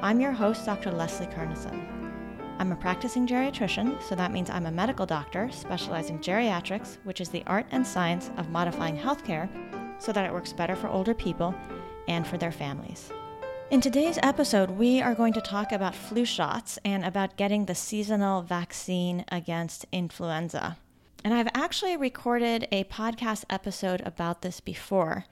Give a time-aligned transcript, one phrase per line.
[0.00, 0.92] I'm your host, Dr.
[0.92, 1.84] Leslie Kernisan.
[2.60, 7.20] I'm a practicing geriatrician, so that means I'm a medical doctor specializing in geriatrics, which
[7.20, 9.48] is the art and science of modifying healthcare
[10.00, 11.52] so that it works better for older people
[12.06, 13.10] and for their families.
[13.72, 17.74] In today's episode, we are going to talk about flu shots and about getting the
[17.74, 20.78] seasonal vaccine against influenza.
[21.24, 25.24] And I've actually recorded a podcast episode about this before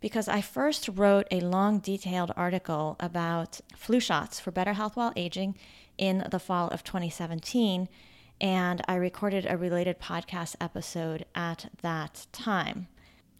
[0.00, 5.12] because I first wrote a long, detailed article about flu shots for better health while
[5.16, 5.56] aging
[5.98, 7.88] in the fall of 2017.
[8.40, 12.88] And I recorded a related podcast episode at that time.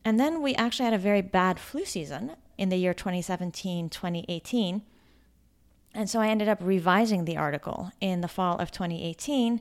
[0.04, 4.82] And then we actually had a very bad flu season in the year 2017 2018.
[5.92, 9.60] And so I ended up revising the article in the fall of 2018.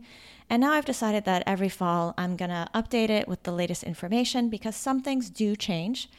[0.50, 3.84] And now I've decided that every fall I'm going to update it with the latest
[3.84, 6.10] information because some things do change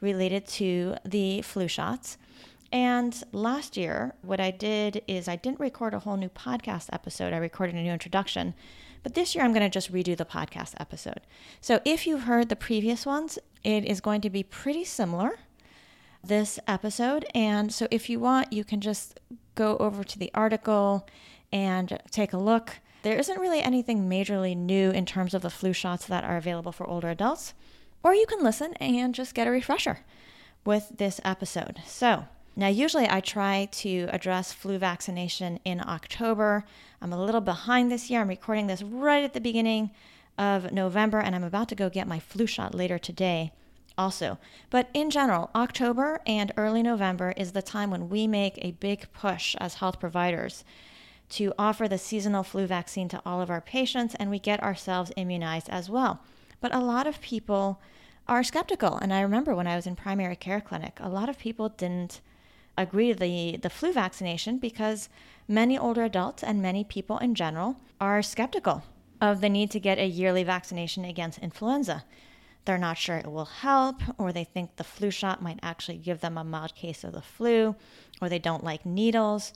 [0.00, 2.18] related to the flu shots.
[2.70, 7.32] And last year, what I did is I didn't record a whole new podcast episode.
[7.32, 8.54] I recorded a new introduction.
[9.02, 11.20] But this year, I'm going to just redo the podcast episode.
[11.60, 15.38] So if you've heard the previous ones, it is going to be pretty similar
[16.22, 17.24] this episode.
[17.34, 19.18] And so if you want, you can just
[19.54, 21.08] go over to the article
[21.52, 22.80] and take a look.
[23.02, 26.72] There isn't really anything majorly new in terms of the flu shots that are available
[26.72, 27.54] for older adults.
[28.02, 30.00] Or you can listen and just get a refresher
[30.64, 31.80] with this episode.
[31.86, 36.64] So, now usually I try to address flu vaccination in October.
[37.00, 38.20] I'm a little behind this year.
[38.20, 39.90] I'm recording this right at the beginning
[40.36, 43.52] of November, and I'm about to go get my flu shot later today
[43.98, 44.38] also.
[44.70, 49.12] But in general, October and early November is the time when we make a big
[49.12, 50.64] push as health providers
[51.30, 55.12] to offer the seasonal flu vaccine to all of our patients, and we get ourselves
[55.16, 56.20] immunized as well.
[56.60, 57.80] But a lot of people
[58.26, 58.96] are skeptical.
[58.96, 62.20] And I remember when I was in primary care clinic, a lot of people didn't
[62.76, 65.08] agree to the, the flu vaccination because
[65.48, 68.84] many older adults and many people in general are skeptical
[69.20, 72.04] of the need to get a yearly vaccination against influenza.
[72.64, 76.20] They're not sure it will help, or they think the flu shot might actually give
[76.20, 77.74] them a mild case of the flu,
[78.20, 79.54] or they don't like needles.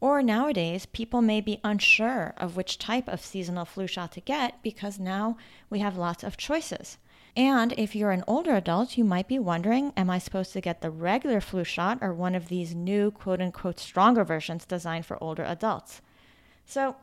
[0.00, 4.62] Or nowadays, people may be unsure of which type of seasonal flu shot to get
[4.62, 5.36] because now
[5.70, 6.98] we have lots of choices.
[7.36, 10.80] And if you're an older adult, you might be wondering Am I supposed to get
[10.80, 15.22] the regular flu shot or one of these new quote unquote stronger versions designed for
[15.22, 16.00] older adults?
[16.64, 16.96] So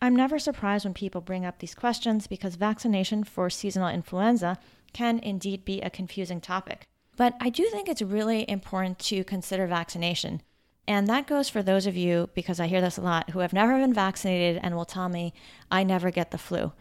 [0.00, 4.58] I'm never surprised when people bring up these questions because vaccination for seasonal influenza
[4.92, 6.86] can indeed be a confusing topic.
[7.16, 10.42] But I do think it's really important to consider vaccination.
[10.86, 13.52] And that goes for those of you, because I hear this a lot, who have
[13.52, 15.32] never been vaccinated and will tell me,
[15.70, 16.72] I never get the flu.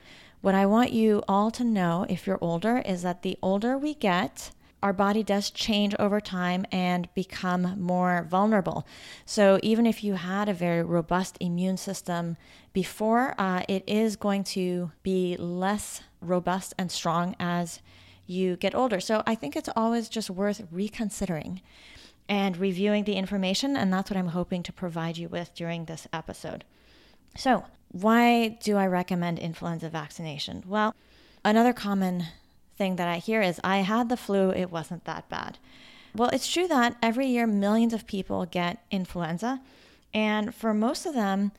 [0.42, 3.94] What I want you all to know if you're older is that the older we
[3.94, 8.86] get, our body does change over time and become more vulnerable.
[9.26, 12.36] So, even if you had a very robust immune system
[12.74, 17.80] before, uh, it is going to be less robust and strong as
[18.28, 19.00] you get older.
[19.00, 21.62] So, I think it's always just worth reconsidering
[22.28, 23.76] and reviewing the information.
[23.76, 26.64] And that's what I'm hoping to provide you with during this episode.
[27.36, 30.64] So, why do I recommend influenza vaccination?
[30.68, 30.96] Well,
[31.46, 32.26] another common
[32.76, 35.58] thing that I hear is I had the flu, it wasn't that bad.
[36.16, 39.62] Well, it's true that every year millions of people get influenza,
[40.14, 41.52] and for most of them,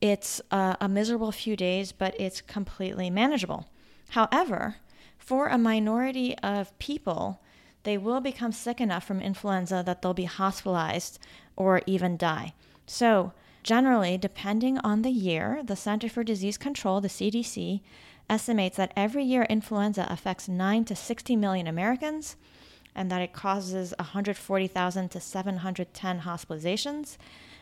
[0.00, 3.68] it's a, a miserable few days, but it's completely manageable.
[4.10, 4.76] However,
[5.16, 7.40] for a minority of people,
[7.84, 11.18] they will become sick enough from influenza that they'll be hospitalized
[11.56, 12.54] or even die.
[12.86, 13.32] So,
[13.62, 17.80] Generally, depending on the year, the Center for Disease Control, the CDC,
[18.28, 22.36] estimates that every year influenza affects 9 to 60 million Americans
[22.94, 27.16] and that it causes 140,000 to 710 hospitalizations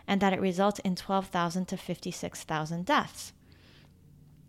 [0.06, 3.32] and that it results in 12,000 to 56,000 deaths.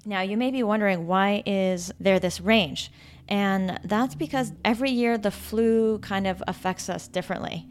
[0.05, 2.91] Now, you may be wondering why is there this range?
[3.31, 7.65] And that's because every year the flu kind of affects us differently.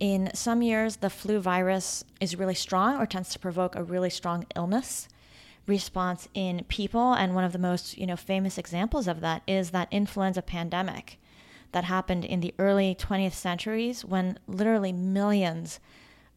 [0.00, 4.08] In some years, the flu virus is really strong or tends to provoke a really
[4.08, 5.06] strong illness
[5.66, 7.12] response in people.
[7.12, 11.20] And one of the most you know, famous examples of that is that influenza pandemic
[11.72, 15.78] that happened in the early 20th centuries when literally millions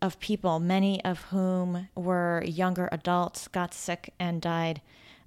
[0.01, 4.81] of people, many of whom were younger adults, got sick and died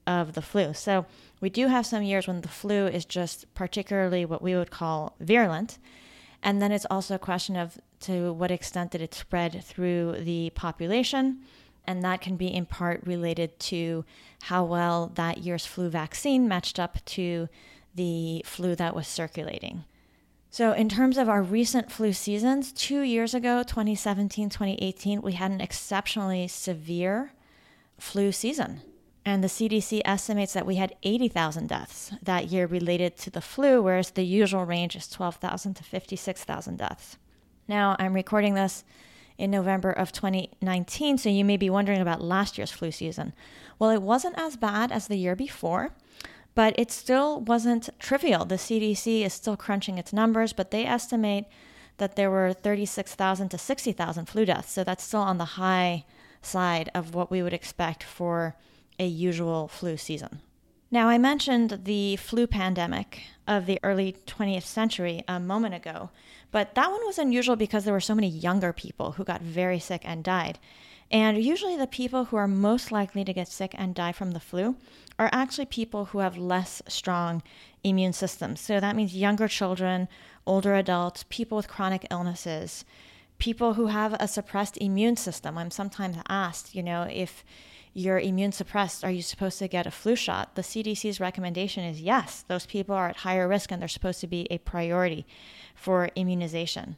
[0.06, 0.72] of the flu.
[0.74, 1.06] So
[1.40, 5.16] we do have some years when the flu is just particularly what we would call
[5.20, 5.78] virulent.
[6.42, 10.50] And then it's also a question of to what extent did it spread through the
[10.50, 11.40] population.
[11.84, 14.04] And that can be in part related to
[14.42, 17.48] how well that year's flu vaccine matched up to
[17.94, 19.84] the flu that was circulating.
[20.50, 25.50] So, in terms of our recent flu seasons, two years ago, 2017, 2018, we had
[25.50, 27.32] an exceptionally severe
[27.98, 28.82] flu season.
[29.24, 33.80] And the CDC estimates that we had 80,000 deaths that year related to the flu,
[33.80, 37.18] whereas the usual range is 12,000 to 56,000 deaths.
[37.68, 38.84] Now, I'm recording this
[39.38, 43.32] in November of 2019, so you may be wondering about last year's flu season.
[43.78, 45.90] Well, it wasn't as bad as the year before,
[46.54, 48.44] but it still wasn't trivial.
[48.44, 51.46] The CDC is still crunching its numbers, but they estimate
[51.98, 54.72] that there were 36,000 to 60,000 flu deaths.
[54.72, 56.04] So that's still on the high
[56.42, 58.56] side of what we would expect for
[59.02, 60.40] a usual flu season.
[60.90, 66.10] Now, I mentioned the flu pandemic of the early 20th century a moment ago,
[66.50, 69.78] but that one was unusual because there were so many younger people who got very
[69.78, 70.58] sick and died.
[71.10, 74.40] And usually, the people who are most likely to get sick and die from the
[74.40, 74.76] flu
[75.18, 77.42] are actually people who have less strong
[77.84, 78.60] immune systems.
[78.60, 80.08] So that means younger children,
[80.46, 82.84] older adults, people with chronic illnesses,
[83.38, 85.58] people who have a suppressed immune system.
[85.58, 87.44] I'm sometimes asked, you know, if
[87.94, 90.54] you're immune suppressed, are you supposed to get a flu shot?
[90.54, 94.26] The CDC's recommendation is yes, those people are at higher risk and they're supposed to
[94.26, 95.26] be a priority
[95.74, 96.96] for immunization.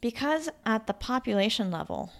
[0.00, 2.12] Because at the population level,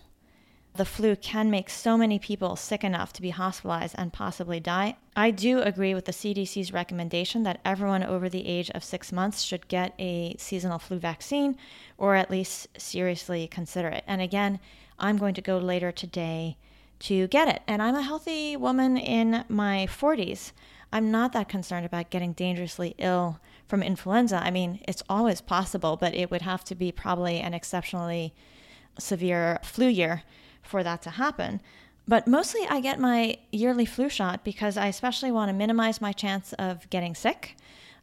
[0.74, 4.96] the flu can make so many people sick enough to be hospitalized and possibly die.
[5.14, 9.40] I do agree with the CDC's recommendation that everyone over the age of six months
[9.42, 11.56] should get a seasonal flu vaccine
[11.96, 14.04] or at least seriously consider it.
[14.06, 14.60] And again,
[14.98, 16.56] I'm going to go later today
[17.00, 17.62] to get it.
[17.66, 20.52] And I'm a healthy woman in my 40s.
[20.92, 24.36] I'm not that concerned about getting dangerously ill from influenza.
[24.36, 28.32] I mean, it's always possible, but it would have to be probably an exceptionally
[28.98, 30.22] severe flu year
[30.62, 31.60] for that to happen.
[32.08, 36.12] But mostly I get my yearly flu shot because I especially want to minimize my
[36.12, 37.56] chance of getting sick.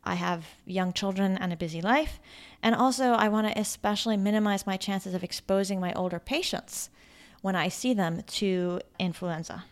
[0.04, 2.20] I have young children and a busy life.
[2.62, 6.90] And also, I want to especially minimize my chances of exposing my older patients
[7.44, 9.66] when I see them to influenza.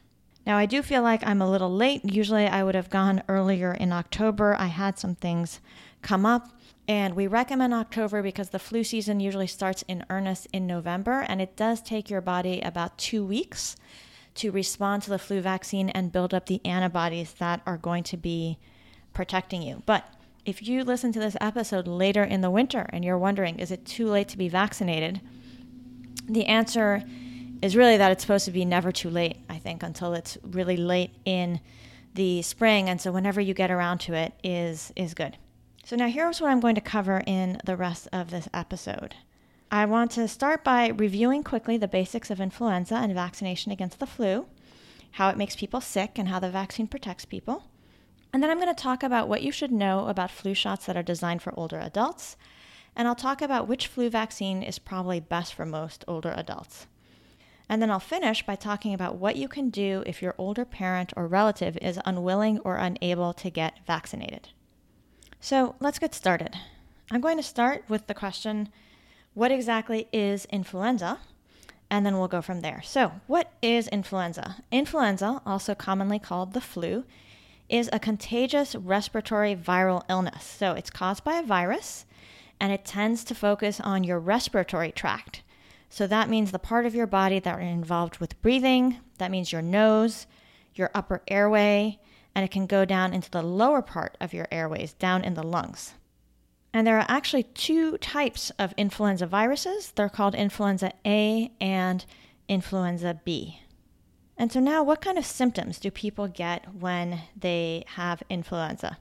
[0.45, 2.03] Now, I do feel like I'm a little late.
[2.03, 4.57] Usually, I would have gone earlier in October.
[4.59, 5.61] I had some things
[6.01, 6.49] come up.
[6.85, 11.41] And we recommend October because the flu season usually starts in earnest in November, and
[11.41, 13.77] it does take your body about two weeks
[14.35, 18.17] to respond to the flu vaccine and build up the antibodies that are going to
[18.17, 18.57] be
[19.13, 19.81] protecting you.
[19.85, 20.05] But
[20.43, 23.85] if you listen to this episode later in the winter and you're wondering, is it
[23.85, 25.21] too late to be vaccinated?
[26.27, 27.03] The answer
[27.61, 30.77] is really that it's supposed to be never too late, I think, until it's really
[30.77, 31.59] late in
[32.13, 32.89] the spring.
[32.89, 35.37] And so whenever you get around to it is is good.
[35.83, 39.15] So, now here's what I'm going to cover in the rest of this episode.
[39.71, 44.05] I want to start by reviewing quickly the basics of influenza and vaccination against the
[44.05, 44.45] flu,
[45.11, 47.63] how it makes people sick, and how the vaccine protects people.
[48.33, 50.97] And then I'm going to talk about what you should know about flu shots that
[50.97, 52.37] are designed for older adults.
[52.95, 56.87] And I'll talk about which flu vaccine is probably best for most older adults.
[57.71, 61.13] And then I'll finish by talking about what you can do if your older parent
[61.15, 64.49] or relative is unwilling or unable to get vaccinated.
[65.39, 66.53] So let's get started.
[67.11, 68.67] I'm going to start with the question
[69.35, 71.19] what exactly is influenza?
[71.89, 72.81] And then we'll go from there.
[72.83, 74.57] So, what is influenza?
[74.69, 77.05] Influenza, also commonly called the flu,
[77.69, 80.43] is a contagious respiratory viral illness.
[80.43, 82.05] So, it's caused by a virus
[82.59, 85.41] and it tends to focus on your respiratory tract.
[85.93, 89.51] So, that means the part of your body that are involved with breathing, that means
[89.51, 90.25] your nose,
[90.73, 91.99] your upper airway,
[92.33, 95.43] and it can go down into the lower part of your airways, down in the
[95.43, 95.95] lungs.
[96.73, 99.91] And there are actually two types of influenza viruses.
[99.91, 102.05] They're called influenza A and
[102.47, 103.59] influenza B.
[104.37, 108.97] And so, now what kind of symptoms do people get when they have influenza?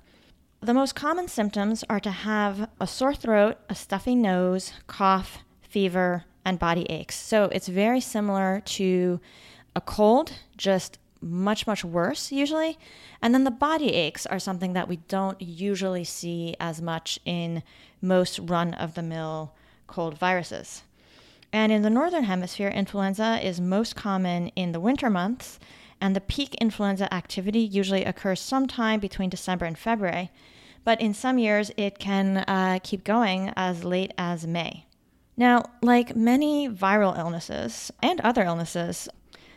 [0.61, 6.25] The most common symptoms are to have a sore throat, a stuffy nose, cough, fever,
[6.45, 7.17] and body aches.
[7.17, 9.21] So, it's very similar to
[9.75, 12.79] a cold, just much, much worse usually.
[13.21, 17.63] And then the body aches are something that we don't usually see as much in
[18.01, 19.53] most run of the mill
[19.87, 20.83] cold viruses.
[21.53, 25.59] And in the northern hemisphere, influenza is most common in the winter months,
[26.01, 30.31] and the peak influenza activity usually occurs sometime between December and February.
[30.85, 34.87] But in some years, it can uh, keep going as late as May.
[35.41, 39.09] Now, like many viral illnesses and other illnesses,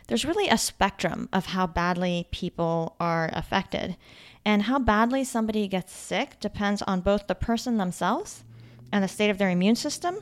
[0.06, 3.98] there's really a spectrum of how badly people are affected.
[4.46, 8.44] And how badly somebody gets sick depends on both the person themselves
[8.92, 10.20] and the state of their immune system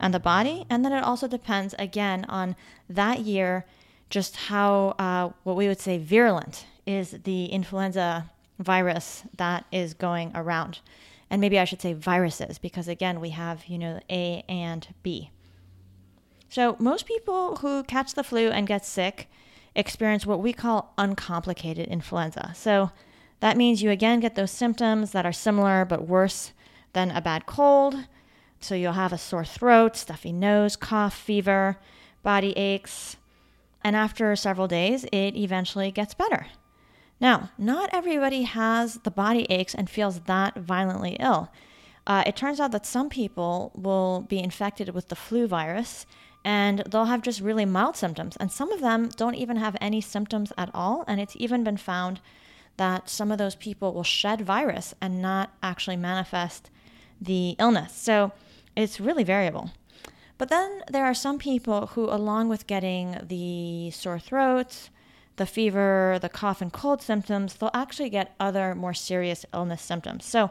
[0.00, 0.66] and the body.
[0.68, 2.56] And then it also depends, again, on
[2.90, 3.66] that year,
[4.10, 10.32] just how, uh, what we would say, virulent is the influenza virus that is going
[10.34, 10.80] around.
[11.34, 15.32] And maybe I should say viruses, because again, we have, you know, A and B.
[16.48, 19.28] So, most people who catch the flu and get sick
[19.74, 22.52] experience what we call uncomplicated influenza.
[22.54, 22.92] So,
[23.40, 26.52] that means you again get those symptoms that are similar but worse
[26.92, 27.96] than a bad cold.
[28.60, 31.80] So, you'll have a sore throat, stuffy nose, cough, fever,
[32.22, 33.16] body aches.
[33.82, 36.46] And after several days, it eventually gets better.
[37.20, 41.50] Now, not everybody has the body aches and feels that violently ill.
[42.06, 46.06] Uh, it turns out that some people will be infected with the flu virus
[46.44, 48.36] and they'll have just really mild symptoms.
[48.36, 51.04] And some of them don't even have any symptoms at all.
[51.08, 52.20] And it's even been found
[52.76, 56.70] that some of those people will shed virus and not actually manifest
[57.20, 57.94] the illness.
[57.94, 58.32] So
[58.76, 59.70] it's really variable.
[60.36, 64.90] But then there are some people who, along with getting the sore throats,
[65.36, 70.24] the fever, the cough and cold symptoms, they'll actually get other more serious illness symptoms.
[70.24, 70.50] So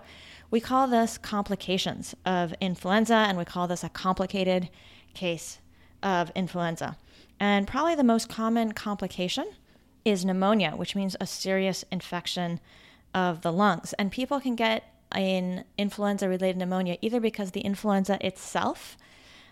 [0.52, 4.70] we call this complications of influenza, and we call this a complicated
[5.14, 5.60] case
[6.02, 6.98] of influenza.
[7.40, 9.46] And probably the most common complication
[10.06, 12.60] is pneumonia, which means a serious infection
[13.14, 13.94] of the lungs.
[13.94, 18.98] And people can get an influenza related pneumonia either because the influenza itself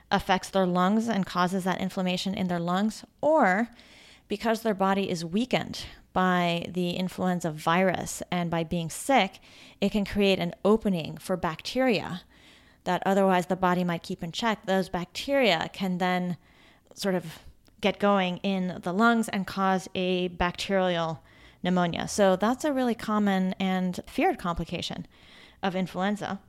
[0.09, 3.69] affects their lungs and causes that inflammation in their lungs, or
[4.31, 5.83] because their body is weakened
[6.13, 9.41] by the influenza virus and by being sick,
[9.81, 12.21] it can create an opening for bacteria
[12.85, 14.65] that otherwise the body might keep in check.
[14.65, 16.37] Those bacteria can then
[16.93, 17.39] sort of
[17.81, 21.21] get going in the lungs and cause a bacterial
[21.61, 22.07] pneumonia.
[22.07, 25.07] So that's a really common and feared complication
[25.61, 26.39] of influenza.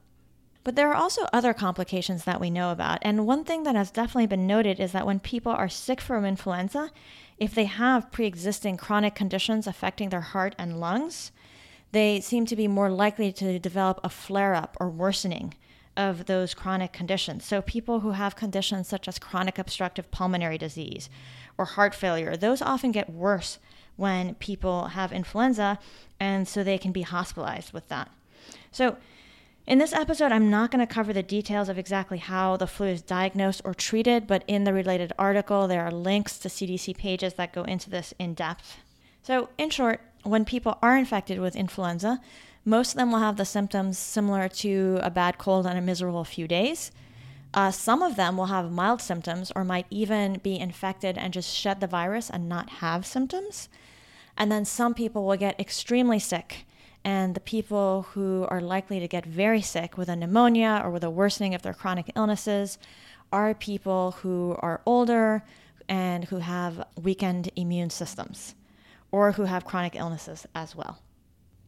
[0.65, 2.99] But there are also other complications that we know about.
[3.03, 6.25] And one thing that has definitely been noted is that when people are sick from
[6.25, 6.91] influenza,
[7.39, 11.33] if they have pre existing chronic conditions affecting their heart and lungs,
[11.91, 15.55] they seem to be more likely to develop a flare up or worsening
[15.97, 17.45] of those chronic conditions.
[17.45, 21.11] So, people who have conditions such as chronic obstructive pulmonary disease
[21.59, 23.59] or heart failure, those often get worse
[23.97, 25.79] when people have influenza,
[26.19, 28.11] and so they can be hospitalized with that.
[28.71, 28.97] So,
[29.67, 32.89] in this episode, I'm not going to cover the details of exactly how the flu
[32.89, 37.35] is diagnosed or treated, but in the related article, there are links to CDC pages
[37.35, 38.79] that go into this in depth.
[39.23, 42.21] So, in short, when people are infected with influenza,
[42.65, 46.25] most of them will have the symptoms similar to a bad cold and a miserable
[46.25, 46.91] few days.
[47.55, 51.55] Uh, some of them will have mild symptoms or might even be infected and just
[51.55, 53.69] shed the virus and not have symptoms.
[54.37, 56.65] And then some people will get extremely sick
[57.05, 61.05] and the people who are likely to get very sick with a pneumonia or with
[61.05, 62.79] a worsening of their chronic illnesses
[63.33, 65.43] are people who are older
[65.89, 68.55] and who have weakened immune systems
[69.11, 70.99] or who have chronic illnesses as well.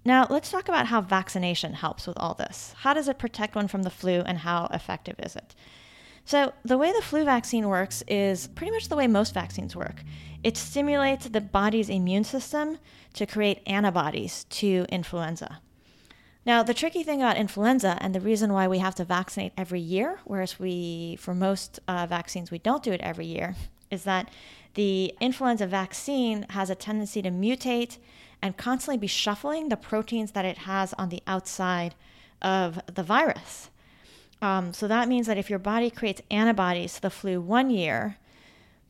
[0.05, 2.75] Now, let's talk about how vaccination helps with all this.
[2.79, 5.55] How does it protect one from the flu and how effective is it?
[6.26, 10.02] So, the way the flu vaccine works is pretty much the way most vaccines work.
[10.43, 12.78] It stimulates the body's immune system
[13.14, 15.61] to create antibodies to influenza.
[16.47, 19.81] Now, the tricky thing about influenza and the reason why we have to vaccinate every
[19.81, 23.57] year, whereas we, for most uh, vaccines, we don't do it every year,
[23.90, 24.31] is that
[24.75, 27.99] the influenza vaccine has a tendency to mutate
[28.43, 31.95] and constantly be shuffling the proteins that it has on the outside
[32.43, 33.71] of the virus.
[34.45, 38.19] Um, so that means that if your body creates antibodies to the flu one year,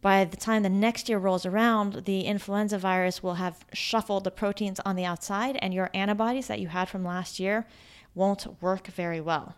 [0.02, 4.32] by the time the next year rolls around, the influenza virus will have shuffled the
[4.32, 7.68] proteins on the outside, and your antibodies that you had from last year
[8.16, 9.54] won't work very well.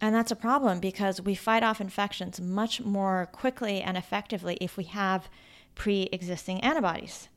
[0.00, 4.78] And that's a problem because we fight off infections much more quickly and effectively if
[4.78, 5.28] we have
[5.74, 7.28] pre existing antibodies.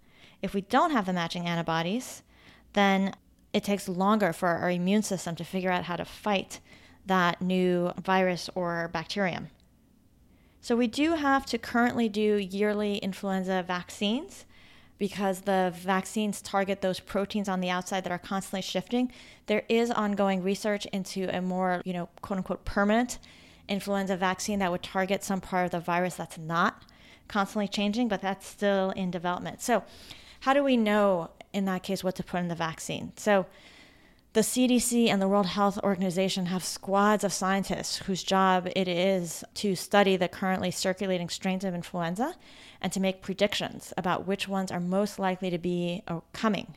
[0.42, 2.24] If we don't have the matching antibodies,
[2.72, 3.14] then
[3.52, 6.62] it takes longer for our immune system to figure out how to fight
[7.06, 9.50] that new virus or bacterium.
[10.62, 14.46] So, we do have to currently do yearly influenza vaccines
[14.98, 19.12] because the vaccines target those proteins on the outside that are constantly shifting.
[19.48, 23.18] There is ongoing research into a more, you know, quote unquote, permanent
[23.70, 26.84] influenza vaccine that would target some part of the virus that's not
[27.30, 29.62] constantly changing, but that's still in development.
[29.62, 29.84] So,
[30.42, 33.14] how do we know in that case what to put in the vaccine?
[33.16, 33.46] So,
[34.34, 39.44] the CDC and the World Health Organization have squads of scientists whose job it is
[39.56, 42.36] to study the currently circulating strains of influenza
[42.80, 46.76] and to make predictions about which ones are most likely to be uh, coming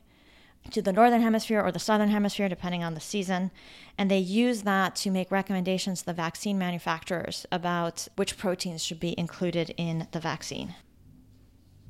[0.70, 3.50] to the northern hemisphere or the southern hemisphere, depending on the season.
[3.98, 9.00] And they use that to make recommendations to the vaccine manufacturers about which proteins should
[9.00, 10.74] be included in the vaccine.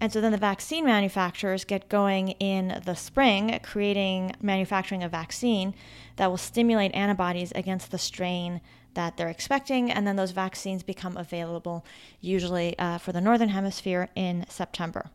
[0.03, 5.77] And so then the vaccine manufacturers get going in the spring, creating, manufacturing a vaccine
[6.17, 8.61] that will stimulate antibodies against the strain
[8.95, 9.93] that they're expecting.
[9.93, 11.87] And then those vaccines become available
[12.21, 15.09] usually uh, for the Northern Hemisphere in September.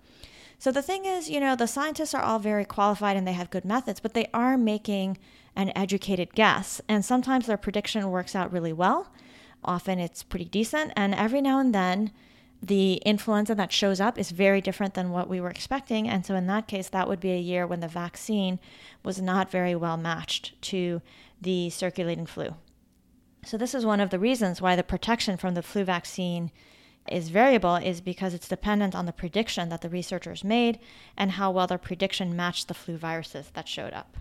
[0.57, 3.49] So the thing is, you know, the scientists are all very qualified and they have
[3.49, 5.17] good methods, but they are making
[5.53, 6.79] an educated guess.
[6.87, 9.11] And sometimes their prediction works out really well.
[9.65, 10.93] Often it's pretty decent.
[10.95, 12.13] And every now and then,
[12.61, 16.09] the influenza that shows up is very different than what we were expecting.
[16.09, 18.59] And so, in that case, that would be a year when the vaccine
[19.03, 21.01] was not very well matched to
[21.41, 22.55] the circulating flu.
[23.45, 26.51] So, this is one of the reasons why the protection from the flu vaccine
[27.09, 30.79] is variable, is because it's dependent on the prediction that the researchers made
[31.15, 34.17] and how well their prediction matched the flu viruses that showed up.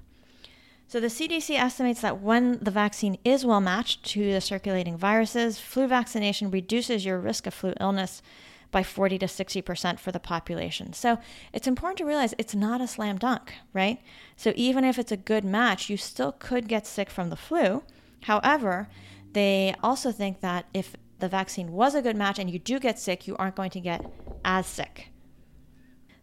[0.89, 5.59] So the CDC estimates that when the vaccine is well matched to the circulating viruses,
[5.59, 8.23] flu vaccination reduces your risk of flu illness
[8.71, 10.93] by 40 to 60% for the population.
[10.93, 11.19] So
[11.53, 14.01] it's important to realize it's not a slam dunk, right?
[14.37, 17.83] So even if it's a good match, you still could get sick from the flu.
[18.23, 18.89] However,
[19.33, 22.99] they also think that if the vaccine was a good match and you do get
[22.99, 24.05] sick, you aren't going to get
[24.45, 25.09] as sick.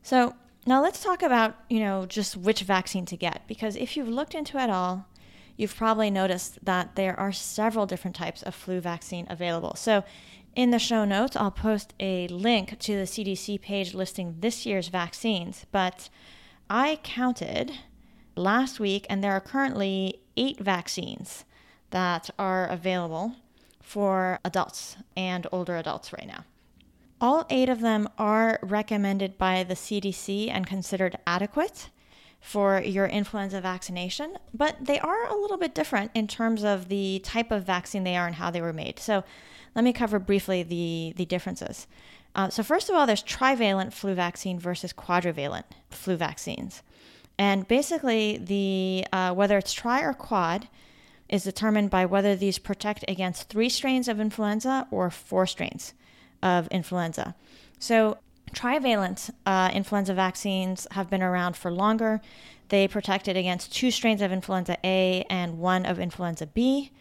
[0.03, 4.08] So now let's talk about, you know, just which vaccine to get because if you've
[4.08, 5.05] looked into it all,
[5.58, 9.75] you've probably noticed that there are several different types of flu vaccine available.
[9.75, 10.03] So
[10.55, 14.88] in the show notes, I'll post a link to the CDC page listing this year's
[14.88, 16.10] vaccines, but
[16.70, 17.72] I counted
[18.36, 21.46] last week and there are currently 8 vaccines
[21.91, 23.36] that are available
[23.82, 26.46] for adults and older adults right now.
[27.24, 31.89] All eight of them are recommended by the CDC and considered adequate
[32.42, 37.21] for your influenza vaccination, but they are a little bit different in terms of the
[37.24, 39.00] type of vaccine they are and how they were made.
[39.00, 39.24] So
[39.74, 41.88] let me cover briefly the, the differences.
[42.36, 46.84] Uh, so, first of all, there's trivalent flu vaccine versus quadrivalent flu vaccines.
[47.38, 50.67] And basically, the uh, whether it's tri or quad
[51.30, 55.93] is determined by whether these protect against three strains of influenza or four strains
[56.43, 57.34] of influenza.
[57.79, 58.17] So,
[58.53, 62.21] trivalent uh, influenza vaccines have been around for longer.
[62.69, 66.91] They protected against two strains of influenza A and one of influenza B.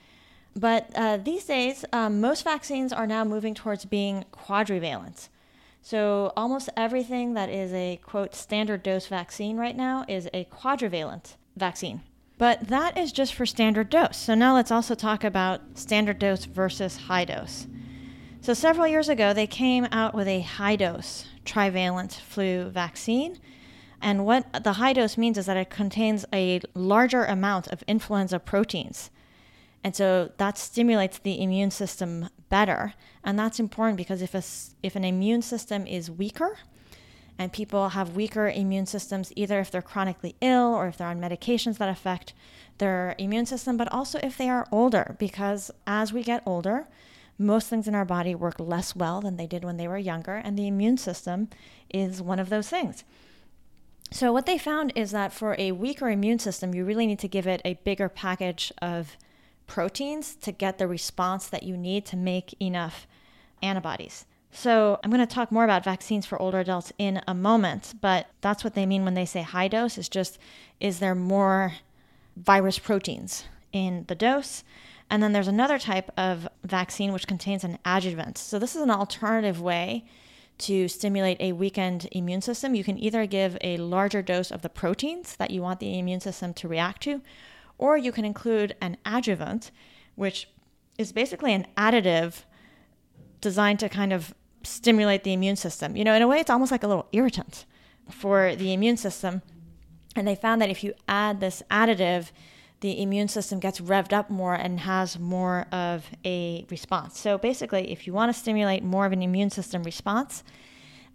[0.54, 5.28] But uh, these days, um, most vaccines are now moving towards being quadrivalent.
[5.82, 11.36] So almost everything that is a quote standard dose vaccine right now is a quadrivalent
[11.56, 12.02] vaccine.
[12.38, 14.16] But that is just for standard dose.
[14.16, 17.66] So now let's also talk about standard dose versus high dose.
[18.42, 23.38] So, several years ago, they came out with a high dose trivalent flu vaccine.
[24.00, 28.40] And what the high dose means is that it contains a larger amount of influenza
[28.40, 29.12] proteins.
[29.84, 32.94] And so that stimulates the immune system better.
[33.22, 34.42] And that's important because if, a,
[34.82, 36.58] if an immune system is weaker,
[37.38, 41.20] and people have weaker immune systems, either if they're chronically ill or if they're on
[41.20, 42.34] medications that affect
[42.78, 46.88] their immune system, but also if they are older, because as we get older,
[47.38, 50.36] most things in our body work less well than they did when they were younger,
[50.36, 51.48] and the immune system
[51.90, 53.04] is one of those things.
[54.10, 57.28] So, what they found is that for a weaker immune system, you really need to
[57.28, 59.16] give it a bigger package of
[59.66, 63.06] proteins to get the response that you need to make enough
[63.62, 64.26] antibodies.
[64.50, 68.26] So, I'm going to talk more about vaccines for older adults in a moment, but
[68.42, 70.38] that's what they mean when they say high dose is just
[70.78, 71.74] is there more
[72.36, 74.62] virus proteins in the dose?
[75.12, 78.38] And then there's another type of vaccine which contains an adjuvant.
[78.38, 80.06] So, this is an alternative way
[80.56, 82.74] to stimulate a weakened immune system.
[82.74, 86.20] You can either give a larger dose of the proteins that you want the immune
[86.20, 87.20] system to react to,
[87.76, 89.70] or you can include an adjuvant,
[90.14, 90.48] which
[90.96, 92.44] is basically an additive
[93.42, 95.94] designed to kind of stimulate the immune system.
[95.94, 97.66] You know, in a way, it's almost like a little irritant
[98.08, 99.42] for the immune system.
[100.16, 102.30] And they found that if you add this additive,
[102.82, 107.18] the immune system gets revved up more and has more of a response.
[107.18, 110.42] So basically, if you want to stimulate more of an immune system response,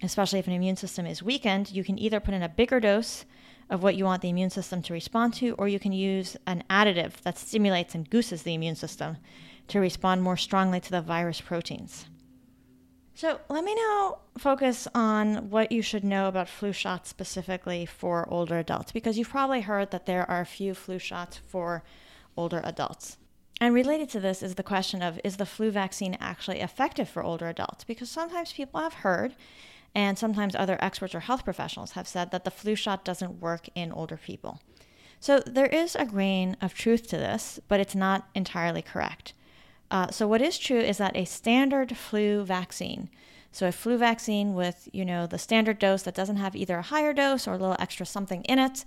[0.02, 3.26] especially if an immune system is weakened, you can either put in a bigger dose
[3.70, 6.64] of what you want the immune system to respond to, or you can use an
[6.70, 9.18] additive that stimulates and gooses the immune system
[9.68, 12.06] to respond more strongly to the virus proteins.
[13.18, 18.32] So let me now focus on what you should know about flu shots specifically for
[18.32, 21.84] older adults, because you've probably heard that there are a few flu shots for
[22.38, 23.18] older adults.
[23.60, 27.24] And related to this is the question of is the flu vaccine actually effective for
[27.24, 27.84] older adults?
[27.84, 29.36] Because sometimes people have heard,
[29.96, 33.68] and sometimes other experts or health professionals have said that the flu shot doesn't work
[33.74, 34.62] in older people.
[35.20, 39.34] So there is a grain of truth to this, but it's not entirely correct.
[39.90, 43.10] Uh, so what is true is that a standard flu vaccine,
[43.52, 46.82] so a flu vaccine with you know the standard dose that doesn't have either a
[46.82, 48.84] higher dose or a little extra something in it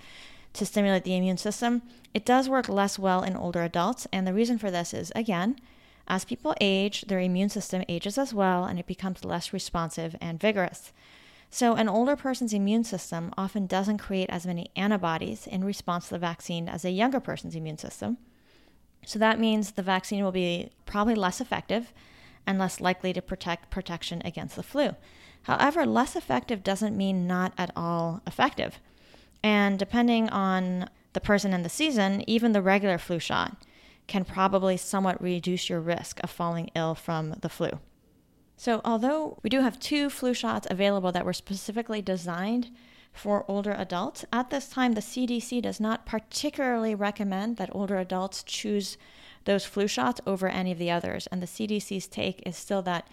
[0.53, 1.83] to stimulate the immune system,
[2.13, 4.07] it does work less well in older adults.
[4.13, 5.57] And the reason for this is again,
[6.09, 10.41] as people age, their immune system ages as well, and it becomes less responsive and
[10.41, 10.93] vigorous.
[11.53, 16.15] So, an older person's immune system often doesn't create as many antibodies in response to
[16.15, 18.19] the vaccine as a younger person's immune system.
[19.05, 21.93] So that means the vaccine will be probably less effective
[22.47, 24.95] and less likely to protect protection against the flu.
[25.43, 28.79] However, less effective doesn't mean not at all effective.
[29.43, 33.57] And depending on the person and the season, even the regular flu shot
[34.07, 37.71] can probably somewhat reduce your risk of falling ill from the flu.
[38.57, 42.71] So, although we do have two flu shots available that were specifically designed
[43.12, 44.25] for older adults.
[44.33, 48.96] At this time, the CDC does not particularly recommend that older adults choose
[49.44, 51.27] those flu shots over any of the others.
[51.29, 53.09] And the CDC's take is still that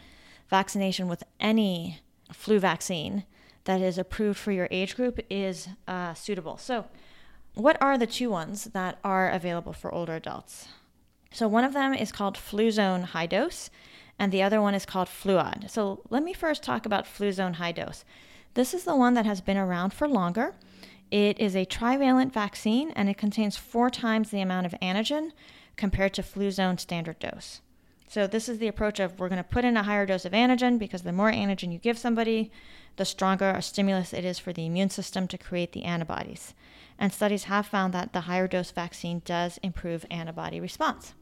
[0.50, 3.24] vaccination with any flu vaccine
[3.66, 6.58] that is approved for your age group is uh, suitable.
[6.58, 6.86] So,
[7.54, 10.68] what are the two ones that are available for older adults?
[11.32, 13.70] So, one of them is called Fluzone High Dose,
[14.18, 15.70] and the other one is called Fluad.
[15.70, 18.06] So, let me first talk about Fluzone High Dose.
[18.58, 20.56] This is the one that has been around for longer.
[21.12, 25.32] It is a trivalent vaccine and it contains four times the amount of antigen
[25.76, 27.62] compared to Fluzone standard dose.
[28.08, 30.32] So, this is the approach of we're going to put in a higher dose of
[30.32, 32.50] antigen because the more antigen you give somebody,
[32.96, 36.56] the stronger a stimulus it is for the immune system to create the antibodies.
[36.98, 41.14] And studies have found that the higher dose vaccine does improve antibody response.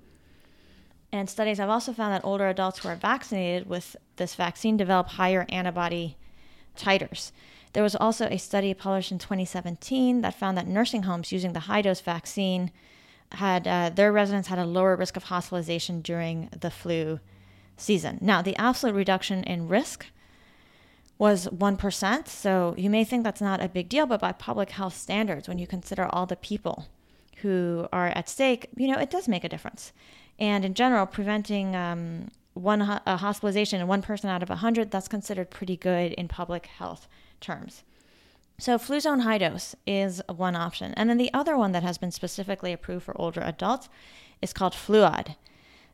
[1.12, 5.10] And studies have also found that older adults who are vaccinated with this vaccine develop
[5.10, 6.16] higher antibody
[6.76, 7.32] titers.
[7.74, 11.62] There was also a study published in 2017 that found that nursing homes using the
[11.62, 12.72] high dose vaccine
[13.34, 17.20] had uh, their residents had a lower risk of hospitalization during the flu
[17.78, 18.18] season.
[18.22, 20.06] Now, the absolute reduction in risk
[21.18, 22.28] was 1%.
[22.28, 25.60] So you may think that's not a big deal, but by public health standards, when
[25.60, 26.88] you consider all the people
[27.38, 29.92] who are at stake, you know, it does make a difference.
[30.40, 35.08] And in general, preventing um, one a hospitalization in one person out of 100, that's
[35.08, 37.08] considered pretty good in public health
[37.40, 37.84] terms.
[38.58, 40.94] So, Fluzone high dose is one option.
[40.94, 43.90] And then the other one that has been specifically approved for older adults
[44.42, 45.36] is called Fluad.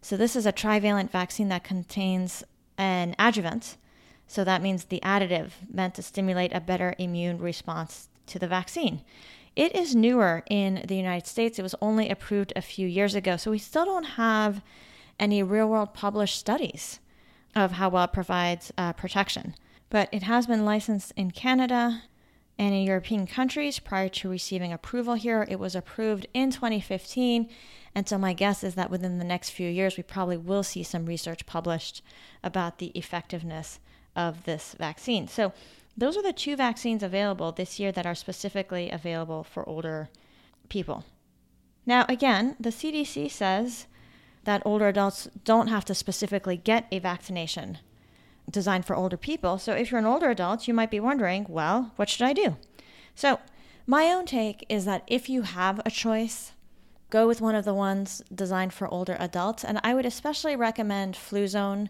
[0.02, 2.44] So, this is a trivalent vaccine that contains
[2.78, 3.78] an adjuvant.
[4.28, 9.02] So, that means the additive meant to stimulate a better immune response to the vaccine.
[9.56, 11.58] It is newer in the United States.
[11.58, 13.38] It was only approved a few years ago.
[13.38, 14.62] So, we still don't have
[15.22, 17.00] any real world published studies
[17.56, 19.56] of how well it provides uh, protection.
[19.90, 22.04] But it has been licensed in Canada
[22.58, 25.46] and in European countries prior to receiving approval here.
[25.50, 27.50] It was approved in 2015.
[27.94, 30.84] And so, my guess is that within the next few years, we probably will see
[30.84, 32.02] some research published
[32.44, 33.80] about the effectiveness
[34.16, 35.28] of this vaccine.
[35.28, 35.54] So,
[35.98, 40.10] those are the two vaccines available this year that are specifically available for older
[40.70, 41.04] people.
[41.86, 43.88] Now, again, the CDC says
[44.44, 47.78] that older adults don't have to specifically get a vaccination
[48.50, 49.58] designed for older people.
[49.58, 52.58] So if you're an older adult, you might be wondering, well, what should I do?
[53.16, 53.40] So,
[53.88, 56.54] my own take is that if you have a choice,
[57.10, 59.64] go with one of the ones designed for older adults.
[59.64, 61.90] And I would especially recommend Fluzone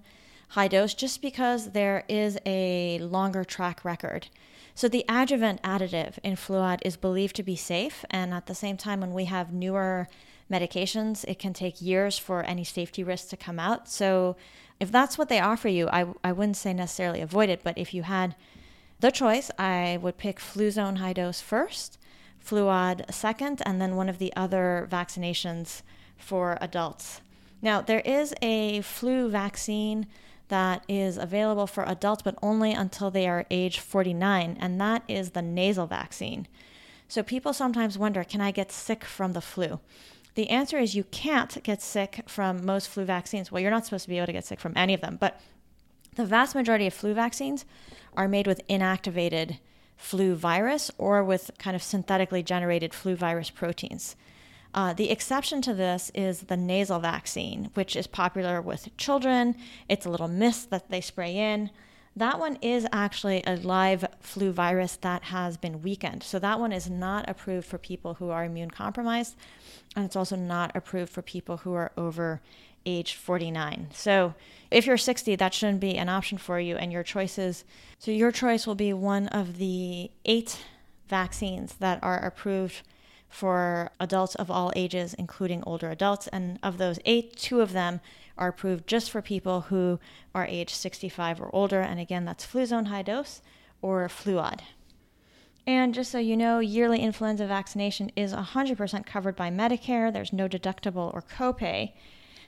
[0.50, 4.28] high dose just because there is a longer track record.
[4.74, 8.06] So the adjuvant additive in Fluad is believed to be safe.
[8.10, 10.08] And at the same time, when we have newer
[10.52, 13.90] medications, it can take years for any safety risks to come out.
[13.90, 14.36] So,
[14.80, 17.94] if that's what they offer you, I, I wouldn't say necessarily avoid it, but if
[17.94, 18.36] you had
[19.00, 22.00] the choice, I would pick Fluzone high dose first,
[22.44, 25.84] Fluad second, and then one of the other vaccinations
[26.18, 27.22] for adults.
[27.62, 30.08] Now, there is a flu vaccine
[30.48, 35.32] that is available for adults, but only until they are age 49, and that is
[35.32, 36.48] the nasal vaccine.
[37.08, 39.80] So people sometimes wonder can I get sick from the flu?
[40.36, 43.52] The answer is you can't get sick from most flu vaccines.
[43.52, 45.42] Well, you're not supposed to be able to get sick from any of them, but
[46.16, 47.66] the vast majority of flu vaccines
[48.16, 49.58] are made with inactivated
[49.98, 54.16] flu virus or with kind of synthetically generated flu virus proteins.
[54.74, 59.56] Uh, the exception to this is the nasal vaccine, which is popular with children.
[59.90, 61.70] It's a little mist that they spray in.
[62.16, 66.24] That one is actually a live flu virus that has been weakened.
[66.24, 69.36] So that one is not approved for people who are immune compromised,
[69.96, 72.42] and it's also not approved for people who are over
[72.86, 73.88] age 49.
[73.94, 74.34] So
[74.72, 77.64] if you're 60, that shouldn't be an option for you, and your choices.
[78.00, 80.64] So your choice will be one of the eight
[81.08, 82.82] vaccines that are approved
[83.30, 86.28] for adults of all ages, including older adults.
[86.28, 88.02] And of those eight, two of them
[88.38, 90.00] are approved just for people who
[90.34, 91.82] are age 65 or older.
[91.82, 93.42] And again, that's Fluzone High Dose
[93.82, 94.62] or Fluad.
[95.68, 100.12] And just so you know, yearly influenza vaccination is 100% covered by Medicare.
[100.12, 101.94] There's no deductible or copay.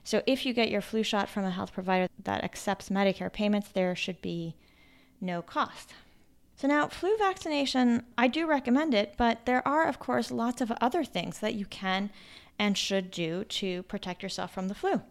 [0.04, 3.70] So if you get your flu shot from a health provider that accepts Medicare payments,
[3.70, 4.56] there should be
[5.22, 5.94] no cost.
[6.56, 10.72] So, now flu vaccination, I do recommend it, but there are, of course, lots of
[10.80, 12.12] other things that you can
[12.60, 15.02] and should do to protect yourself from the flu.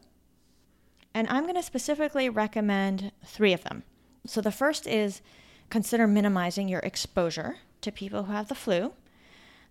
[1.14, 3.83] And I'm going to specifically recommend three of them.
[4.27, 5.20] So, the first is
[5.68, 8.92] consider minimizing your exposure to people who have the flu.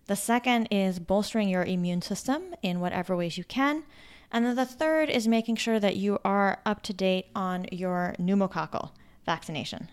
[0.06, 3.84] The second is bolstering your immune system in whatever ways you can.
[4.30, 8.14] And then the third is making sure that you are up to date on your
[8.18, 8.90] pneumococcal
[9.24, 9.88] vaccination.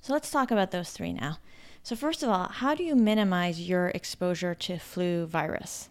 [0.00, 1.38] So let's talk about those three now.
[1.82, 5.88] So, first of all, how do you minimize your exposure to flu virus?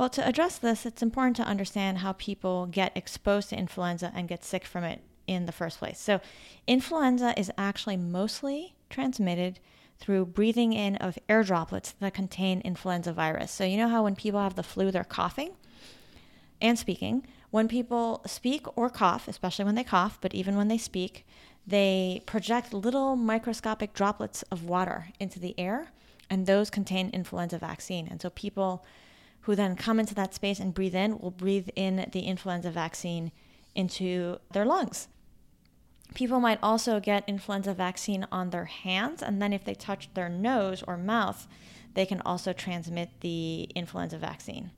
[0.00, 4.28] Well, to address this, it's important to understand how people get exposed to influenza and
[4.28, 6.00] get sick from it in the first place.
[6.00, 6.22] So,
[6.66, 9.60] influenza is actually mostly transmitted
[9.98, 13.50] through breathing in of air droplets that contain influenza virus.
[13.50, 15.50] So, you know how when people have the flu, they're coughing
[16.62, 17.26] and speaking?
[17.50, 21.26] When people speak or cough, especially when they cough, but even when they speak,
[21.66, 25.88] they project little microscopic droplets of water into the air,
[26.30, 28.08] and those contain influenza vaccine.
[28.08, 28.82] And so people
[29.42, 33.32] who then come into that space and breathe in will breathe in the influenza vaccine
[33.74, 35.08] into their lungs.
[36.14, 40.28] People might also get influenza vaccine on their hands, and then if they touch their
[40.28, 41.46] nose or mouth,
[41.94, 44.70] they can also transmit the influenza vaccine.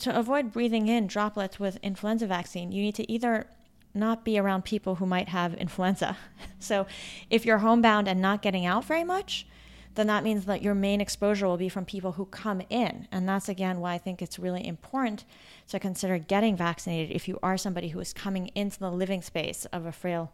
[0.00, 3.46] To avoid breathing in droplets with influenza vaccine, you need to either
[3.94, 6.16] not be around people who might have influenza.
[6.58, 6.86] so
[7.28, 9.46] if you're homebound and not getting out very much,
[9.94, 13.08] then that means that your main exposure will be from people who come in.
[13.10, 15.24] And that's again why I think it's really important
[15.68, 19.66] to consider getting vaccinated if you are somebody who is coming into the living space
[19.66, 20.32] of a frail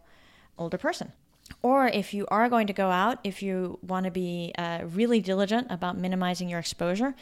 [0.57, 1.11] older person.
[1.61, 5.21] Or if you are going to go out, if you want to be uh, really
[5.21, 7.15] diligent about minimizing your exposure,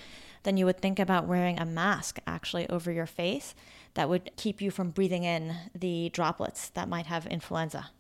[0.43, 3.56] then you would think about wearing a mask actually over your face
[3.93, 7.91] that would keep you from breathing in the droplets that might have influenza.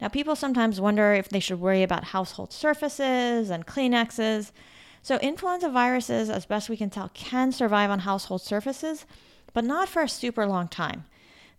[0.00, 4.52] Now, people sometimes wonder if they should worry about household surfaces and Kleenexes.
[5.02, 9.06] So, influenza viruses, as best we can tell, can survive on household surfaces,
[9.52, 11.04] but not for a super long time.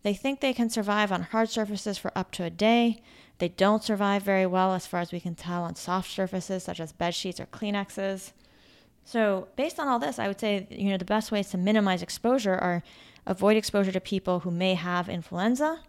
[0.03, 3.01] They think they can survive on hard surfaces for up to a day.
[3.39, 6.79] They don't survive very well, as far as we can tell, on soft surfaces such
[6.79, 8.31] as bed sheets or Kleenexes.
[9.03, 12.01] So, based on all this, I would say you know the best ways to minimize
[12.01, 12.83] exposure are
[13.25, 15.79] avoid exposure to people who may have influenza,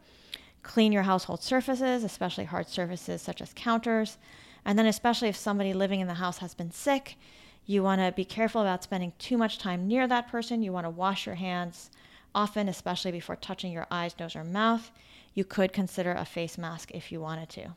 [0.71, 4.19] clean your household surfaces, especially hard surfaces such as counters,
[4.65, 7.17] and then especially if somebody living in the house has been sick,
[7.67, 10.63] you want to be careful about spending too much time near that person.
[10.63, 11.91] You want to wash your hands
[12.37, 14.93] often, especially before touching your eyes, nose, or mouth.
[15.35, 17.75] You could consider a face mask if you wanted to.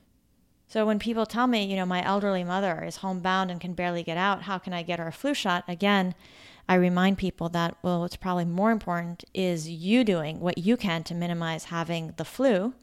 [0.68, 4.04] So when people tell me, you know, my elderly mother is homebound and can barely
[4.04, 5.64] get out, how can I get her a flu shot?
[5.68, 6.14] Again,
[6.70, 11.04] I remind people that, well, what's probably more important is you doing what you can
[11.06, 12.74] to minimize having the flu.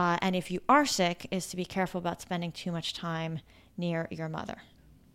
[0.00, 3.40] Uh, and if you are sick, is to be careful about spending too much time
[3.76, 4.62] near your mother.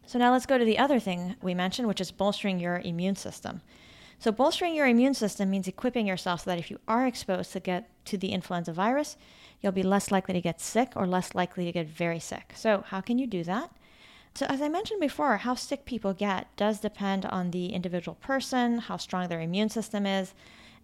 [0.05, 3.15] So now let's go to the other thing we mentioned, which is bolstering your immune
[3.15, 3.61] system.
[4.19, 7.59] So bolstering your immune system means equipping yourself so that if you are exposed to
[7.59, 9.17] get to the influenza virus,
[9.59, 12.53] you'll be less likely to get sick or less likely to get very sick.
[12.53, 13.71] So how can you do that?
[14.35, 18.77] So, as I mentioned before, how sick people get does depend on the individual person,
[18.77, 20.35] how strong their immune system is,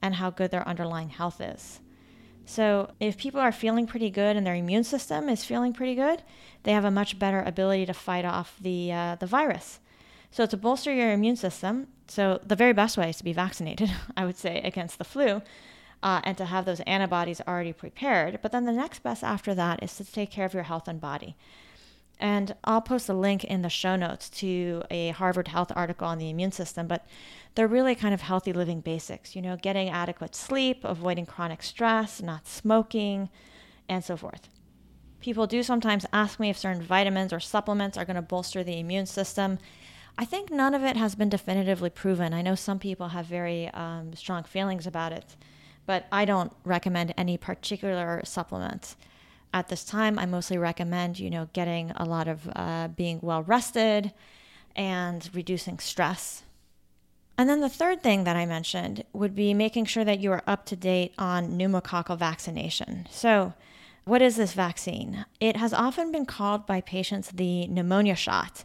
[0.02, 1.82] and how good their underlying health is.
[2.52, 6.22] So, if people are feeling pretty good and their immune system is feeling pretty good,
[6.64, 9.80] they have a much better ability to fight off the, uh, the virus.
[10.32, 13.90] So, to bolster your immune system, so the very best way is to be vaccinated,
[14.18, 15.42] I would say, against the flu.
[16.04, 18.40] Uh, and to have those antibodies already prepared.
[18.42, 21.00] But then the next best after that is to take care of your health and
[21.00, 21.38] body.
[22.22, 26.20] And I'll post a link in the show notes to a Harvard Health article on
[26.20, 27.08] the immune system, but
[27.56, 32.22] they're really kind of healthy living basics, you know, getting adequate sleep, avoiding chronic stress,
[32.22, 33.30] not smoking,
[33.90, 34.50] and so forth.
[35.20, 38.80] People do sometimes ask me if certain vitamins or supplements are going to bolster the
[38.80, 39.58] immune system.
[40.16, 42.36] I think none of it has been definitively proven.
[42.36, 45.36] I know some people have very um, strong feelings about it,
[45.88, 48.96] but I don't recommend any particular supplement.
[49.54, 53.44] At this time, I mostly recommend, you know, getting a lot of uh, being well
[53.44, 54.14] rested
[54.76, 56.44] and reducing stress.
[57.38, 60.44] And then the third thing that I mentioned would be making sure that you are
[60.46, 63.08] up to date on pneumococcal vaccination.
[63.10, 63.54] So,
[64.04, 65.26] what is this vaccine?
[65.40, 68.64] It has often been called by patients the pneumonia shot.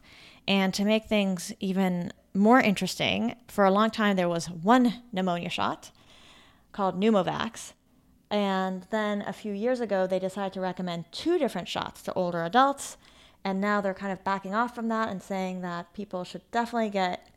[0.49, 5.51] And to make things even more interesting, for a long time there was one pneumonia
[5.51, 5.91] shot
[6.73, 7.73] called Pneumovax.
[8.31, 12.45] And then a few years ago, they decided to recommend two different shots to older
[12.45, 12.97] adults.
[13.45, 16.91] And now they're kind of backing off from that and saying that people should definitely
[16.91, 17.29] get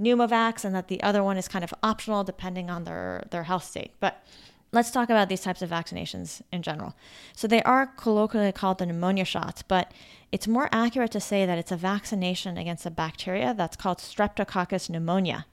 [0.00, 3.64] Pneumovax and that the other one is kind of optional depending on their, their health
[3.64, 3.92] state.
[3.98, 4.22] But
[4.72, 6.94] let's talk about these types of vaccinations in general.
[7.34, 9.92] So they are colloquially called the pneumonia shots, but
[10.30, 14.90] it's more accurate to say that it's a vaccination against a bacteria that's called Streptococcus
[14.90, 15.46] pneumonia.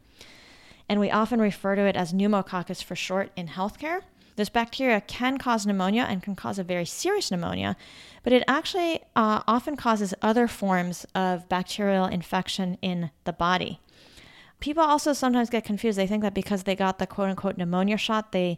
[0.89, 4.01] And we often refer to it as pneumococcus for short in healthcare.
[4.35, 7.75] This bacteria can cause pneumonia and can cause a very serious pneumonia,
[8.23, 13.79] but it actually uh, often causes other forms of bacterial infection in the body.
[14.59, 15.97] People also sometimes get confused.
[15.97, 18.57] They think that because they got the quote unquote pneumonia shot, they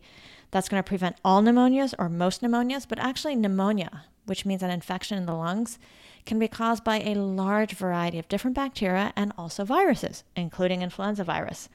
[0.52, 4.70] that's going to prevent all pneumonias or most pneumonias, but actually pneumonia, which means an
[4.70, 5.80] infection in the lungs,
[6.26, 11.24] can be caused by a large variety of different bacteria and also viruses, including influenza
[11.24, 11.70] virus.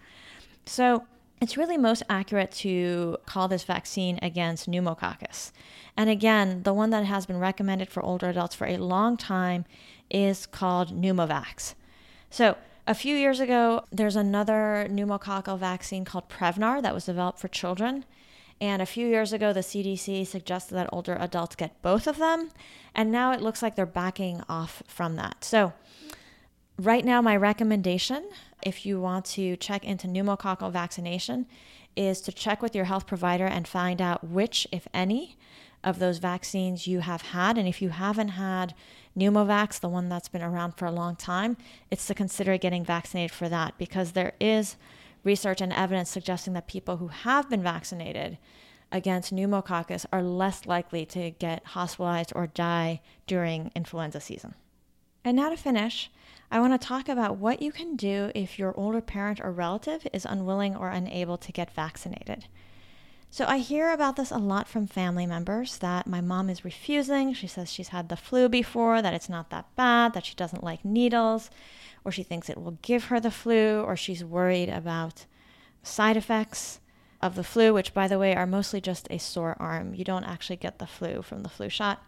[0.65, 1.05] So,
[1.41, 5.53] it's really most accurate to call this vaccine against pneumococcus.
[5.97, 9.65] And again, the one that has been recommended for older adults for a long time
[10.11, 11.75] is called Pneumovax.
[12.29, 17.49] So, a few years ago, there's another pneumococcal vaccine called Prevnar that was developed for
[17.49, 18.05] children.
[18.61, 22.51] And a few years ago, the CDC suggested that older adults get both of them.
[22.95, 25.45] And now it looks like they're backing off from that.
[25.45, 25.73] So,
[26.79, 28.29] right now, my recommendation
[28.63, 31.47] if you want to check into pneumococcal vaccination
[31.97, 35.37] is to check with your health provider and find out which, if any,
[35.83, 37.57] of those vaccines you have had.
[37.57, 38.75] And if you haven't had
[39.17, 41.57] Pneumovax, the one that's been around for a long time,
[41.91, 44.77] it's to consider getting vaccinated for that because there is
[45.25, 48.39] research and evidence suggesting that people who have been vaccinated
[48.93, 54.55] against pneumococcus are less likely to get hospitalized or die during influenza season.
[55.25, 56.11] And now to finish,
[56.51, 60.07] I want to talk about what you can do if your older parent or relative
[60.13, 62.47] is unwilling or unable to get vaccinated.
[63.31, 67.33] So I hear about this a lot from family members that my mom is refusing.
[67.33, 70.65] She says she's had the flu before, that it's not that bad, that she doesn't
[70.65, 71.51] like needles,
[72.05, 75.27] or she thinks it will give her the flu, or she's worried about
[75.85, 76.81] side effects
[77.23, 79.95] of the flu, which, by the way, are mostly just a sore arm.
[79.95, 82.03] You don't actually get the flu from the flu shot.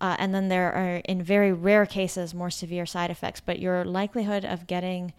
[0.00, 3.40] Uh, and then there are, in very rare cases, more severe side effects.
[3.40, 5.12] But your likelihood of getting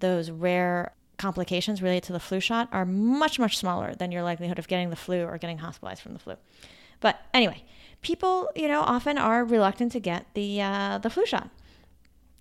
[0.00, 4.58] those rare complications related to the flu shot are much, much smaller than your likelihood
[4.58, 6.34] of getting the flu or getting hospitalized from the flu.
[7.00, 7.62] But anyway,
[8.02, 11.50] people, you know, often are reluctant to get the uh, the flu shot.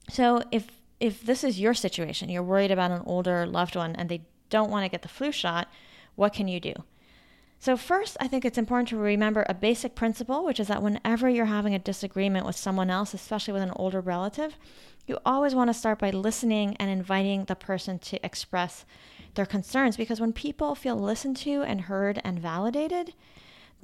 [0.10, 0.68] So if
[1.00, 4.70] if this is your situation, you're worried about an older loved one and they don't
[4.70, 5.68] want to get the flu shot,
[6.16, 6.74] what can you do?
[7.64, 11.30] So, first, I think it's important to remember a basic principle, which is that whenever
[11.30, 14.58] you're having a disagreement with someone else, especially with an older relative,
[15.08, 18.84] you always want to start by listening and inviting the person to express
[19.36, 19.96] their concerns.
[19.96, 23.14] Because when people feel listened to and heard and validated,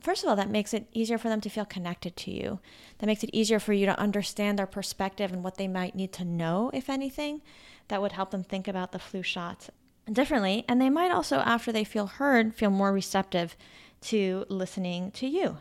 [0.01, 2.59] first of all, that makes it easier for them to feel connected to you.
[2.97, 6.11] That makes it easier for you to understand their perspective and what they might need
[6.15, 7.41] to know, if anything,
[7.87, 9.69] that would help them think about the flu shot
[10.13, 10.65] differently.
[10.67, 13.55] And they might also, after they feel heard, feel more receptive
[14.01, 15.57] to listening to you.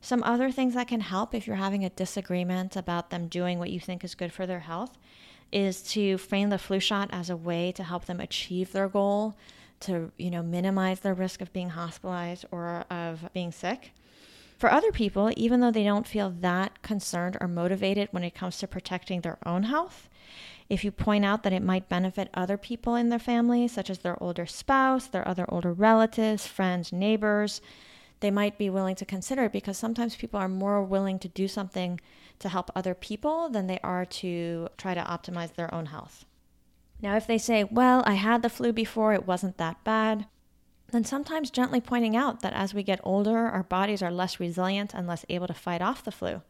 [0.00, 3.70] Some other things that can help if you're having a disagreement about them doing what
[3.70, 4.96] you think is good for their health
[5.52, 9.36] is to frame the flu shot as a way to help them achieve their goal,
[9.80, 13.92] to you know minimize their risk of being hospitalized or of being sick.
[14.58, 18.58] For other people, even though they don't feel that concerned or motivated when it comes
[18.58, 20.09] to protecting their own health,
[20.70, 23.98] if you point out that it might benefit other people in their family, such as
[23.98, 27.60] their older spouse, their other older relatives, friends, neighbors,
[28.20, 31.48] they might be willing to consider it because sometimes people are more willing to do
[31.48, 32.00] something
[32.38, 36.24] to help other people than they are to try to optimize their own health.
[37.02, 40.26] Now, if they say, Well, I had the flu before, it wasn't that bad,
[40.92, 44.94] then sometimes gently pointing out that as we get older, our bodies are less resilient
[44.94, 46.42] and less able to fight off the flu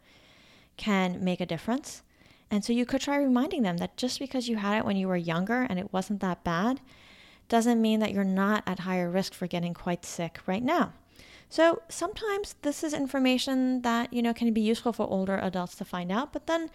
[0.76, 2.02] can make a difference.
[2.50, 5.08] And so you could try reminding them that just because you had it when you
[5.08, 6.80] were younger and it wasn't that bad
[7.48, 10.92] doesn't mean that you're not at higher risk for getting quite sick right now.
[11.48, 15.84] So sometimes this is information that, you know, can be useful for older adults to
[15.84, 16.70] find out, but then,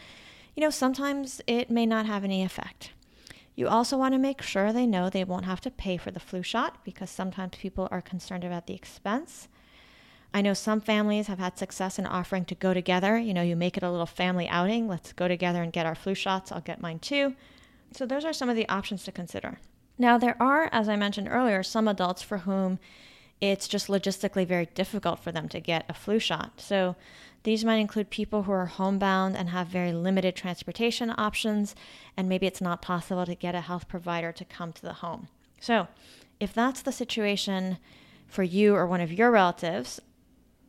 [0.53, 2.91] you know, sometimes it may not have any effect.
[3.55, 6.19] You also want to make sure they know they won't have to pay for the
[6.19, 9.47] flu shot because sometimes people are concerned about the expense.
[10.35, 13.17] I know some families have had success in offering to go together.
[13.17, 14.85] You know, you make it a little family outing.
[14.85, 16.51] Let's go together and get our flu shots.
[16.51, 17.35] I'll get mine too.
[17.93, 19.59] So, those are some of the options to consider.
[19.97, 22.79] Now, there are, as I mentioned earlier, some adults for whom
[23.39, 26.59] it's just logistically very difficult for them to get a flu shot.
[26.59, 26.97] So,
[27.43, 31.75] these might include people who are homebound and have very limited transportation options,
[32.17, 35.29] and maybe it's not possible to get a health provider to come to the home.
[35.61, 35.87] So,
[36.41, 37.77] if that's the situation
[38.27, 40.01] for you or one of your relatives,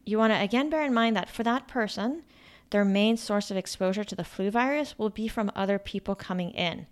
[0.07, 2.23] you want to again bear in mind that for that person,
[2.71, 6.51] their main source of exposure to the flu virus will be from other people coming
[6.53, 6.87] in.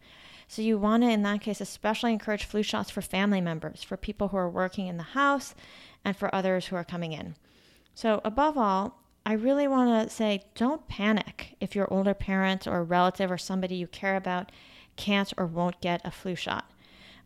[0.46, 3.96] So you want to, in that case, especially encourage flu shots for family members, for
[3.96, 5.54] people who are working in the house,
[6.04, 7.34] and for others who are coming in.
[7.94, 12.84] So, above all, I really want to say don't panic if your older parent or
[12.84, 14.52] relative or somebody you care about
[14.96, 16.70] can't or won't get a flu shot.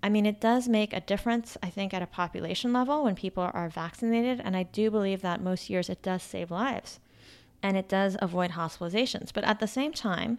[0.02, 3.50] I mean, it does make a difference, I think, at a population level when people
[3.52, 7.00] are vaccinated, and I do believe that most years it does save lives
[7.62, 9.32] and it does avoid hospitalizations.
[9.32, 10.38] But at the same time,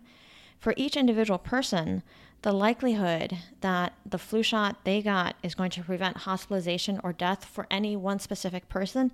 [0.57, 2.03] for each individual person,
[2.41, 7.43] the likelihood that the flu shot they got is going to prevent hospitalization or death
[7.43, 9.11] for any one specific person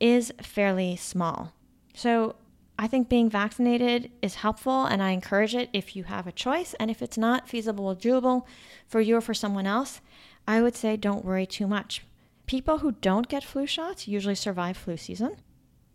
[0.00, 1.52] is fairly small.
[1.94, 2.36] So,
[2.78, 6.74] I think being vaccinated is helpful and I encourage it if you have a choice.
[6.78, 8.44] And if it's not feasible or doable
[8.86, 10.00] for you or for someone else,
[10.46, 12.04] I would say don't worry too much.
[12.46, 15.36] People who don't get flu shots usually survive flu season.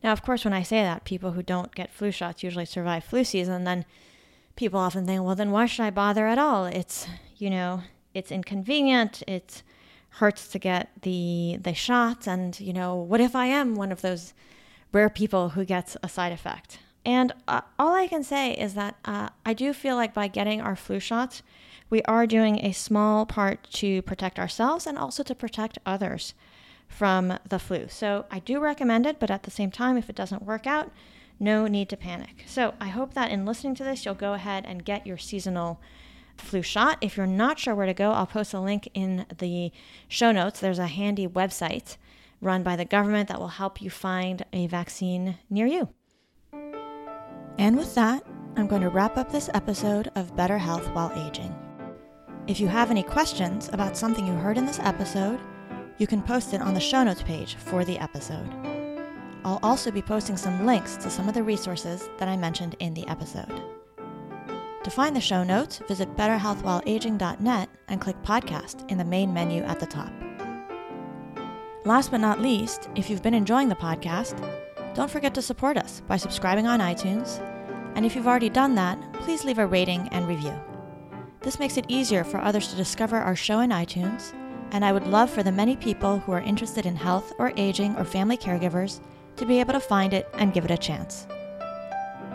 [0.03, 3.05] Now, of course, when I say that, people who don't get flu shots usually survive
[3.05, 3.85] flu season, then
[4.57, 6.65] people often think, well, then why should I bother at all?
[6.65, 7.07] It's,
[7.37, 7.81] you know,
[8.13, 9.23] it's inconvenient.
[9.27, 9.63] It
[10.09, 14.01] hurts to get the the shots, and you know, what if I am one of
[14.01, 14.33] those
[14.93, 16.79] rare people who gets a side effect?
[17.05, 20.61] And uh, all I can say is that uh, I do feel like by getting
[20.61, 21.43] our flu shots,
[21.89, 26.33] we are doing a small part to protect ourselves and also to protect others
[26.87, 27.87] from the flu.
[27.89, 30.91] So I do recommend it, but at the same time, if it doesn't work out,
[31.39, 32.45] no need to panic.
[32.47, 35.81] So I hope that in listening to this, you'll go ahead and get your seasonal
[36.37, 36.97] flu shot.
[37.01, 39.71] If you're not sure where to go, I'll post a link in the
[40.07, 40.59] show notes.
[40.59, 41.97] There's a handy website
[42.43, 45.89] run by the government that will help you find a vaccine near you.
[47.57, 48.23] And with that,
[48.55, 51.55] I'm going to wrap up this episode of Better Health While Aging.
[52.47, 55.39] If you have any questions about something you heard in this episode,
[55.97, 58.49] you can post it on the show notes page for the episode.
[59.45, 62.93] I'll also be posting some links to some of the resources that I mentioned in
[62.93, 63.61] the episode.
[64.83, 69.79] To find the show notes, visit betterhealthwhileaging.net and click podcast in the main menu at
[69.79, 70.11] the top.
[71.85, 74.39] Last but not least, if you've been enjoying the podcast,
[74.95, 77.39] don't forget to support us by subscribing on iTunes,
[77.95, 80.53] and if you've already done that, please leave a rating and review.
[81.41, 84.33] This makes it easier for others to discover our show in iTunes,
[84.71, 87.97] and I would love for the many people who are interested in health or aging
[87.97, 89.01] or family caregivers
[89.35, 91.27] to be able to find it and give it a chance.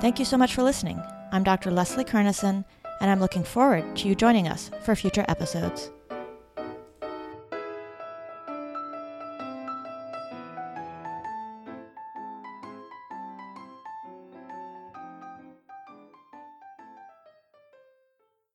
[0.00, 1.00] Thank you so much for listening.
[1.32, 1.70] I'm Dr.
[1.70, 2.66] Leslie Kernisan,
[3.00, 5.90] and I'm looking forward to you joining us for future episodes.